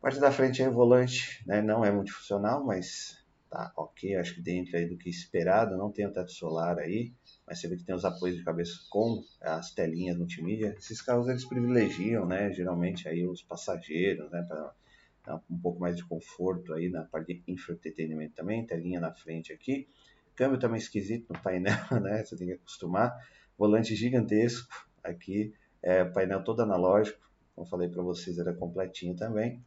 parte 0.00 0.20
da 0.20 0.30
frente 0.30 0.62
é 0.62 0.68
o 0.68 0.72
volante, 0.72 1.42
né? 1.44 1.60
Não 1.60 1.84
é 1.84 1.90
multifuncional, 1.90 2.62
mas 2.64 3.21
tá 3.52 3.70
ok, 3.76 4.16
acho 4.16 4.36
que 4.36 4.40
dentro 4.40 4.78
aí 4.78 4.86
do 4.86 4.96
que 4.96 5.10
esperado, 5.10 5.76
não 5.76 5.92
tem 5.92 6.06
o 6.06 6.12
teto 6.12 6.32
solar 6.32 6.78
aí, 6.78 7.12
mas 7.46 7.60
você 7.60 7.68
vê 7.68 7.76
que 7.76 7.84
tem 7.84 7.94
os 7.94 8.04
apoios 8.04 8.38
de 8.38 8.42
cabeça 8.42 8.72
com 8.88 9.22
as 9.42 9.72
telinhas 9.72 10.16
multimídia. 10.16 10.74
Esses 10.78 11.02
carros 11.02 11.28
eles 11.28 11.44
privilegiam, 11.44 12.24
né, 12.24 12.50
geralmente 12.50 13.06
aí 13.06 13.26
os 13.26 13.42
passageiros, 13.42 14.30
né, 14.30 14.42
para 14.48 15.40
um 15.50 15.58
pouco 15.58 15.78
mais 15.78 15.96
de 15.96 16.04
conforto 16.04 16.72
aí 16.72 16.88
na 16.88 17.04
parte 17.04 17.34
de 17.34 17.42
infoentretenimento 17.46 18.34
também, 18.34 18.64
telinha 18.64 18.98
na 18.98 19.12
frente 19.12 19.52
aqui. 19.52 19.86
Câmbio 20.34 20.58
também 20.58 20.78
esquisito 20.78 21.30
no 21.30 21.38
painel, 21.38 21.76
né, 22.00 22.24
você 22.24 22.34
tem 22.34 22.46
que 22.46 22.54
acostumar. 22.54 23.14
Volante 23.58 23.94
gigantesco 23.94 24.66
aqui, 25.04 25.52
é, 25.82 26.04
painel 26.04 26.42
todo 26.42 26.62
analógico, 26.62 27.20
como 27.54 27.68
falei 27.68 27.90
para 27.90 28.02
vocês, 28.02 28.38
era 28.38 28.54
completinho 28.54 29.14
também. 29.14 29.62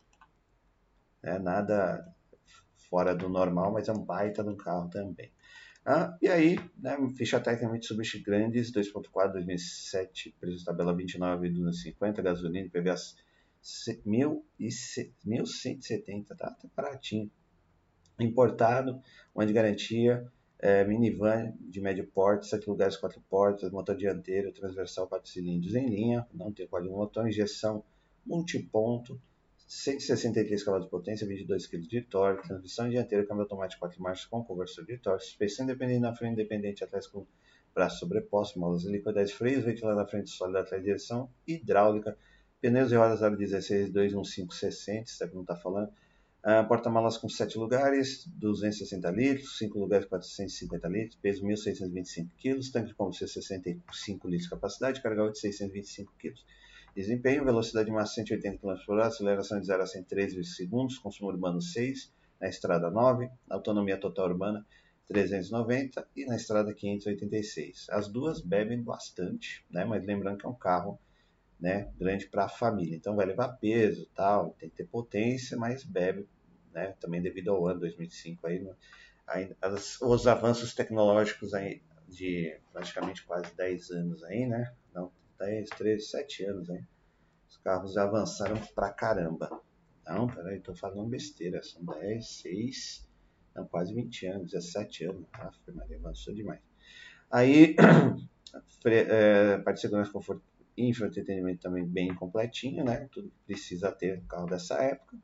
É, 1.21 1.37
nada 1.37 2.14
fora 2.89 3.15
do 3.15 3.29
normal, 3.29 3.71
mas 3.71 3.87
é 3.87 3.91
um 3.91 4.03
baita 4.03 4.43
de 4.43 4.49
um 4.49 4.55
carro 4.55 4.89
também. 4.89 5.31
Ah, 5.85 6.17
e 6.21 6.27
aí, 6.27 6.59
né, 6.77 6.97
ficha 7.15 7.39
técnica 7.39 7.71
Mitsubishi 7.71 8.19
Grandes 8.19 8.71
2.4 8.71 9.33
2007, 9.33 10.35
preço 10.39 10.65
tabela 10.65 10.95
29,250, 10.95 12.21
gasolina 12.23 12.67
PVA 12.69 12.95
1.170, 13.63 16.27
tá, 16.27 16.51
tá 16.51 16.69
baratinho. 16.75 17.31
Importado, 18.19 19.01
ano 19.35 19.47
de 19.47 19.53
garantia, 19.53 20.27
é, 20.57 20.83
minivan 20.85 21.53
de 21.59 21.81
médio 21.81 22.07
porte, 22.07 22.47
7 22.47 22.67
lugares, 22.67 22.97
4 22.97 23.21
portas, 23.29 23.69
motor 23.71 23.95
dianteiro, 23.95 24.51
transversal 24.51 25.07
4 25.07 25.29
cilindros 25.29 25.75
em 25.75 25.87
linha, 25.87 26.27
não 26.33 26.51
tem 26.51 26.67
código 26.67 26.95
motor, 26.95 27.27
injeção 27.27 27.83
multiponto, 28.25 29.21
163 29.67 30.63
cavalos 30.63 30.85
de 30.85 30.91
potência, 30.91 31.27
22 31.27 31.65
kg 31.67 31.87
de 31.87 32.01
torque, 32.01 32.47
transmissão 32.47 32.87
dianteira, 32.87 33.25
câmbio 33.25 33.43
automático 33.43 33.79
4 33.79 34.01
marchas 34.01 34.25
com 34.25 34.43
conversor 34.43 34.85
de 34.85 34.97
torque, 34.97 35.25
suspensão 35.25 35.65
independente 35.65 35.99
na 36.01 36.15
frente, 36.15 36.33
independente 36.33 36.83
atrás 36.83 37.07
com 37.07 37.25
braço 37.73 37.99
sobreposto, 37.99 38.59
molas 38.59 38.85
helicoidais, 38.85 39.31
freios, 39.31 39.65
ventilador 39.65 39.97
na 39.97 40.07
frente, 40.07 40.29
sólido 40.29 40.59
atrás 40.59 40.83
direção, 40.83 41.29
hidráulica, 41.47 42.17
pneus 42.61 42.91
e 42.91 42.95
rodas 42.95 43.19
016 43.19 43.91
21560, 43.91 45.03
isso 45.03 45.23
é 45.23 45.27
que 45.27 45.35
não 45.35 45.41
está 45.41 45.55
falando, 45.55 45.89
uh, 45.89 46.67
porta-malas 46.67 47.17
com 47.17 47.27
7 47.27 47.57
lugares, 47.57 48.25
260 48.27 49.09
litros, 49.09 49.57
5 49.57 49.77
lugares 49.77 50.05
450 50.05 50.87
litros, 50.87 51.15
peso 51.21 51.43
1.625 51.43 52.29
kg, 52.39 52.71
tanque 52.71 52.87
de 52.89 52.93
combustível 52.93 53.27
65 53.27 54.27
litros 54.27 54.43
de 54.43 54.49
capacidade, 54.51 55.01
carga 55.01 55.31
de 55.31 55.39
625 55.39 56.13
kg. 56.17 56.35
Desempenho, 56.95 57.43
velocidade 57.43 57.91
máxima 57.91 58.25
180 58.25 58.57
km 58.59 58.85
por 58.85 58.95
hora, 58.95 59.07
aceleração 59.07 59.59
de 59.59 59.67
0 59.67 59.83
a 59.83 59.85
113 59.85 60.43
segundos, 60.45 60.97
consumo 60.97 61.29
urbano 61.29 61.61
6, 61.61 62.13
na 62.39 62.47
estrada 62.47 62.89
9, 62.89 63.29
autonomia 63.49 63.97
total 63.97 64.29
urbana 64.29 64.65
390 65.05 66.07
e 66.15 66.25
na 66.25 66.37
estrada 66.37 66.73
586. 66.73 67.87
As 67.89 68.07
duas 68.07 68.39
bebem 68.39 68.81
bastante, 68.81 69.65
né? 69.69 69.83
mas 69.83 70.05
lembrando 70.05 70.37
que 70.37 70.45
é 70.45 70.49
um 70.49 70.55
carro 70.55 70.97
né, 71.59 71.91
grande 71.97 72.27
para 72.27 72.45
a 72.45 72.49
família, 72.49 72.95
então 72.95 73.15
vai 73.15 73.25
levar 73.25 73.49
peso, 73.57 74.09
tal, 74.15 74.55
tem 74.59 74.69
que 74.69 74.75
ter 74.75 74.87
potência, 74.87 75.57
mas 75.57 75.83
bebe, 75.83 76.27
né, 76.73 76.93
também 76.99 77.21
devido 77.21 77.49
ao 77.49 77.67
ano 77.67 77.81
2005 77.81 78.47
aí, 78.47 78.65
aí 79.27 79.55
as, 79.61 80.01
os 80.01 80.27
avanços 80.27 80.73
tecnológicos 80.73 81.53
aí 81.53 81.81
de 82.07 82.57
praticamente 82.71 83.23
quase 83.25 83.53
10 83.55 83.91
anos 83.91 84.23
aí, 84.23 84.45
né? 84.45 84.71
Não, 85.39 85.47
10, 85.47 85.69
13, 85.69 86.05
7 86.05 86.45
anos 86.45 86.69
aí. 86.69 86.83
Os 87.49 87.57
carros 87.57 87.97
avançaram 87.97 88.57
pra 88.73 88.91
caramba. 88.91 89.61
Não, 90.05 90.27
peraí, 90.27 90.59
tô 90.59 90.75
falando 90.75 91.09
besteira. 91.09 91.61
São 91.63 91.83
10, 91.83 92.27
6, 92.27 93.07
não, 93.55 93.65
quase 93.65 93.93
20 93.93 94.27
anos, 94.27 94.51
17 94.51 95.05
anos. 95.05 95.25
Ah, 95.33 95.51
Maria, 95.73 95.97
avançou 95.97 96.33
demais. 96.33 96.61
Aí, 97.31 97.75
é, 98.85 99.57
parte 99.59 99.75
de 99.77 99.81
segurança, 99.81 100.11
conforto 100.11 100.43
e 100.77 100.89
entretenimento 100.89 101.61
também 101.61 101.85
bem 101.85 102.13
completinho, 102.13 102.83
né? 102.83 103.07
Tudo 103.11 103.31
precisa 103.45 103.91
ter 103.91 104.17
no 104.17 104.27
carro 104.27 104.47
dessa 104.47 104.75
época. 104.75 105.17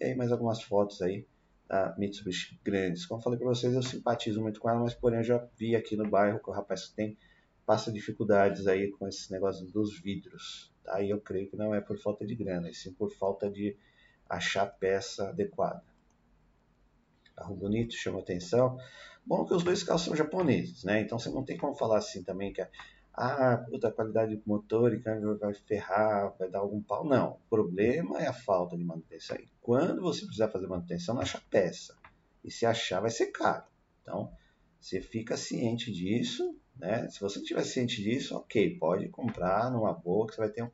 E 0.00 0.04
aí 0.04 0.14
mais 0.14 0.30
algumas 0.30 0.62
fotos 0.62 1.02
aí 1.02 1.26
da 1.68 1.94
Mitsubishi 1.98 2.58
grandes. 2.64 3.06
Como 3.06 3.20
falei 3.20 3.38
para 3.38 3.48
vocês, 3.48 3.74
eu 3.74 3.82
simpatizo 3.82 4.40
muito 4.40 4.60
com 4.60 4.70
ela, 4.70 4.80
mas 4.80 4.94
porém 4.94 5.18
eu 5.18 5.24
já 5.24 5.48
vi 5.56 5.74
aqui 5.74 5.96
no 5.96 6.08
bairro 6.08 6.40
que 6.40 6.48
o 6.48 6.52
rapaz 6.52 6.88
tem 6.88 7.16
passa 7.66 7.92
dificuldades 7.92 8.66
aí 8.66 8.90
com 8.90 9.08
esse 9.08 9.30
negócio 9.32 9.66
dos 9.66 9.98
vidros. 10.00 10.72
Tá? 10.82 11.02
Eu 11.02 11.20
creio 11.20 11.48
que 11.48 11.56
não 11.56 11.74
é 11.74 11.80
por 11.80 11.98
falta 11.98 12.26
de 12.26 12.34
grana, 12.34 12.70
e 12.70 12.74
sim 12.74 12.92
por 12.92 13.10
falta 13.10 13.50
de 13.50 13.76
achar 14.28 14.66
peça 14.66 15.28
adequada. 15.28 15.82
Carro 17.36 17.56
bonito, 17.56 17.94
chama 17.94 18.20
atenção. 18.20 18.78
Bom 19.26 19.44
que 19.44 19.54
os 19.54 19.64
dois 19.64 19.82
carros 19.82 20.02
são 20.02 20.14
japoneses, 20.14 20.84
né? 20.84 21.00
Então 21.00 21.18
você 21.18 21.30
não 21.30 21.44
tem 21.44 21.56
como 21.56 21.74
falar 21.74 21.98
assim 21.98 22.22
também 22.22 22.52
que 22.52 22.60
ah, 23.16 23.64
puta, 23.70 23.88
a 23.88 23.92
qualidade 23.92 24.36
do 24.36 24.42
motor 24.44 24.92
e 24.92 25.00
câmbio 25.00 25.38
vai 25.38 25.54
ferrar, 25.54 26.34
vai 26.36 26.50
dar 26.50 26.58
algum 26.58 26.82
pau. 26.82 27.04
Não, 27.04 27.34
o 27.34 27.48
problema 27.48 28.20
é 28.20 28.26
a 28.26 28.32
falta 28.32 28.76
de 28.76 28.82
manutenção. 28.84 29.36
E 29.36 29.48
quando 29.60 30.02
você 30.02 30.22
precisar 30.22 30.48
fazer 30.48 30.66
manutenção, 30.66 31.14
não 31.14 31.22
acha 31.22 31.40
peça. 31.48 31.96
E 32.42 32.50
se 32.50 32.66
achar, 32.66 33.00
vai 33.00 33.10
ser 33.10 33.26
caro. 33.26 33.64
Então, 34.02 34.32
você 34.80 35.00
fica 35.00 35.36
ciente 35.36 35.92
disso, 35.92 36.58
né? 36.76 37.08
Se 37.08 37.20
você 37.20 37.38
estiver 37.38 37.64
ciente 37.64 38.02
disso, 38.02 38.36
ok, 38.36 38.78
pode 38.78 39.08
comprar 39.08 39.70
numa 39.70 39.92
boa, 39.92 40.26
que 40.26 40.34
você 40.34 40.40
vai 40.40 40.50
ter 40.50 40.62
um 40.62 40.70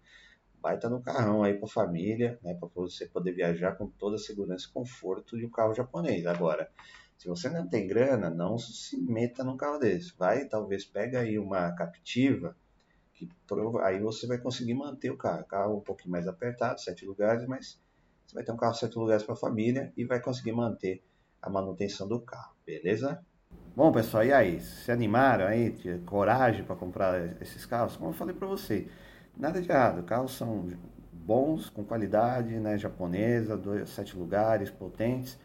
baita 0.61 0.89
no 0.91 1.03
carrão 1.03 1.43
aí 1.43 1.55
para 1.55 1.69
família, 1.69 2.39
né? 2.43 2.55
Para 2.55 2.69
você 2.75 3.07
poder 3.07 3.33
viajar 3.33 3.73
com 3.77 3.89
toda 3.89 4.17
a 4.17 4.19
segurança 4.19 4.67
e 4.69 4.73
conforto 4.73 5.39
de 5.39 5.47
um 5.47 5.51
carro 5.51 5.75
japonês. 5.75 6.27
Agora, 6.27 6.71
se 7.17 7.29
você 7.29 7.49
não 7.49 7.69
tem 7.69 7.87
grana, 7.87 8.31
não 8.31 8.59
se 8.59 9.01
meta 9.01 9.43
num 9.43 9.57
carro 9.57 9.79
desse. 9.79 10.15
Vai, 10.19 10.47
talvez, 10.47 10.85
pega 10.85 11.21
aí 11.21 11.39
uma 11.39 11.73
captiva, 11.75 12.57
que 13.15 13.29
aí 13.83 14.01
você 14.01 14.27
vai 14.27 14.39
conseguir 14.39 14.75
manter 14.75 15.11
o 15.11 15.17
carro. 15.17 15.45
Carro 15.45 15.77
um 15.79 15.81
pouquinho 15.81 16.13
mais 16.13 16.27
apertado, 16.27 16.81
sete 16.81 17.05
lugares, 17.05 17.47
mas 17.47 17.81
você 18.27 18.35
vai 18.35 18.45
ter 18.45 18.53
um 18.53 18.57
carro 18.57 18.75
sete 18.75 18.99
lugares 18.99 19.23
para 19.23 19.35
a 19.35 19.39
família 19.39 19.93
e 19.97 20.05
vai 20.05 20.21
conseguir 20.21 20.53
manter 20.53 21.03
a 21.43 21.51
manutenção 21.51 22.07
do 22.07 22.21
carro, 22.21 22.55
beleza? 22.65 23.25
Bom, 23.77 23.93
pessoal, 23.93 24.25
e 24.25 24.33
aí? 24.33 24.61
Se 24.61 24.91
animaram 24.91 25.47
aí? 25.47 25.71
Coragem 26.05 26.65
para 26.65 26.75
comprar 26.77 27.41
esses 27.41 27.65
carros? 27.65 27.97
Como 27.97 28.11
eu 28.11 28.15
falei 28.15 28.35
para 28.35 28.47
você, 28.49 28.89
nada 29.37 29.61
de 29.63 29.71
errado. 29.71 30.03
Carros 30.03 30.37
são 30.37 30.69
bons, 31.13 31.71
com 31.71 31.85
qualidade, 31.85 32.59
né, 32.59 32.77
japonesa, 32.77 33.57
dois, 33.57 33.89
sete 33.91 34.17
lugares, 34.17 34.71
potentes 34.71 35.39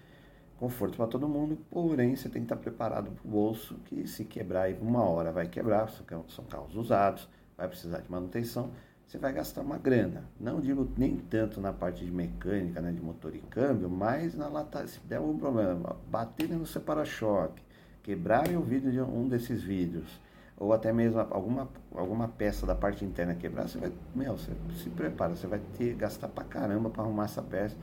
conforto 0.57 0.95
para 0.97 1.07
todo 1.07 1.27
mundo, 1.27 1.57
porém 1.69 2.15
você 2.15 2.29
tem 2.29 2.41
que 2.41 2.45
estar 2.45 2.55
preparado 2.55 3.11
para 3.11 3.27
o 3.27 3.29
bolso 3.29 3.75
que 3.85 4.07
se 4.07 4.23
quebrar 4.23 4.63
aí 4.63 4.77
uma 4.81 5.03
hora 5.03 5.31
vai 5.31 5.47
quebrar, 5.47 5.89
são 5.89 6.45
carros 6.45 6.75
usados, 6.75 7.27
vai 7.57 7.67
precisar 7.67 7.99
de 7.99 8.09
manutenção, 8.09 8.71
você 9.05 9.17
vai 9.17 9.33
gastar 9.33 9.61
uma 9.61 9.77
grana. 9.77 10.23
Não 10.39 10.61
digo 10.61 10.89
nem 10.97 11.17
tanto 11.17 11.59
na 11.59 11.73
parte 11.73 12.05
de 12.05 12.11
mecânica, 12.11 12.81
né, 12.81 12.91
de 12.91 13.01
motor 13.01 13.35
e 13.35 13.39
câmbio, 13.39 13.89
mas 13.89 14.33
na 14.33 14.47
lata, 14.47 14.87
se 14.87 14.99
der 15.01 15.17
algum 15.17 15.37
problema, 15.37 15.97
baterem 16.09 16.57
no 16.57 16.65
seu 16.65 16.81
para-choque, 16.81 17.61
quebrarem 18.05 18.55
o 18.55 18.61
vidro 18.61 18.91
de 18.91 19.01
um 19.01 19.27
desses 19.27 19.61
vidros, 19.61 20.21
ou 20.57 20.71
até 20.71 20.93
mesmo 20.93 21.19
alguma, 21.19 21.67
alguma 21.93 22.29
peça 22.29 22.65
da 22.65 22.75
parte 22.75 23.03
interna 23.03 23.35
quebrar, 23.35 23.67
você 23.67 23.77
vai, 23.77 23.91
meu, 24.15 24.37
você 24.37 24.51
se 24.81 24.89
prepara, 24.89 25.35
você 25.35 25.47
vai 25.47 25.59
ter 25.77 25.95
gastar 25.95 26.29
para 26.29 26.43
caramba 26.43 26.89
para 26.89 27.03
arrumar 27.03 27.25
essa 27.25 27.41
peça 27.41 27.75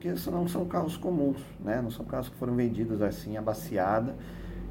porque 0.00 0.30
não 0.30 0.48
são 0.48 0.64
carros 0.64 0.96
comuns, 0.96 1.36
né? 1.62 1.82
Não 1.82 1.90
são 1.90 2.06
carros 2.06 2.30
que 2.30 2.36
foram 2.36 2.56
vendidos 2.56 3.02
assim, 3.02 3.36
abaciada, 3.36 4.16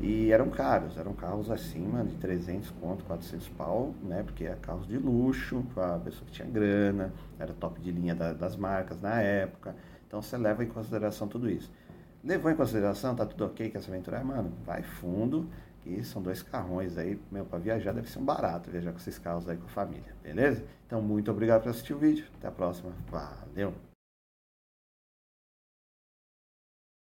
e 0.02 0.32
eram 0.32 0.50
caros, 0.50 0.98
eram 0.98 1.14
carros 1.14 1.52
acima 1.52 2.04
de 2.04 2.16
300 2.16 2.72
conto, 2.82 3.04
400 3.04 3.48
pau, 3.50 3.94
né? 4.02 4.24
Porque 4.24 4.46
é 4.46 4.56
carros 4.60 4.88
de 4.88 4.98
luxo, 4.98 5.64
para 5.76 5.98
a 5.98 6.00
pessoa 6.00 6.26
que 6.26 6.32
tinha 6.32 6.48
grana, 6.48 7.14
era 7.38 7.54
top 7.54 7.80
de 7.80 7.92
linha 7.92 8.16
da, 8.16 8.34
das 8.34 8.56
marcas 8.56 9.00
na 9.00 9.22
época. 9.22 9.76
Então 10.08 10.20
você 10.20 10.36
leva 10.36 10.64
em 10.64 10.68
consideração 10.68 11.28
tudo 11.28 11.48
isso. 11.48 11.72
Levou 12.24 12.52
em 12.52 12.56
consideração, 12.56 13.16
tá 13.16 13.26
tudo 13.26 13.46
ok, 13.46 13.70
quer 13.70 13.82
se 13.82 13.90
aventurar? 13.90 14.24
Mano, 14.24 14.52
vai 14.66 14.84
fundo, 14.84 15.50
que 15.82 16.04
são 16.04 16.22
dois 16.22 16.42
carrões 16.42 16.98
aí, 16.98 17.20
meu, 17.32 17.46
para 17.46 17.60
viajar 17.60 17.94
deve 17.94 18.10
ser 18.10 18.20
um 18.20 18.26
barato 18.26 18.70
viajar 18.70 18.92
com 18.92 18.98
esses 18.98 19.18
carros 19.18 19.48
aí 19.48 19.58
com 19.58 19.66
a 19.66 19.70
família, 19.70 20.16
beleza? 20.22 20.64
Então, 20.86 21.02
muito 21.02 21.32
obrigado 21.32 21.64
por 21.64 21.70
assistir 21.70 21.94
o 21.94 21.98
vídeo, 21.98 22.26
até 22.38 22.48
a 22.48 22.52
próxima, 22.52 22.92
valeu! 23.10 23.89